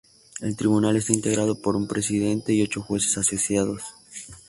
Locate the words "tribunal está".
0.57-1.13